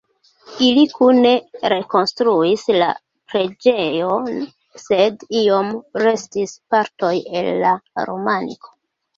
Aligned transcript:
Ili 0.67 0.83
kune 0.93 1.33
rekonstruis 1.73 2.63
la 2.77 2.87
preĝejon, 3.33 4.41
sed 4.87 5.29
iom 5.43 5.71
restis 6.07 6.57
partoj 6.77 7.15
el 7.43 7.53
la 7.67 7.79
romaniko. 8.11 8.77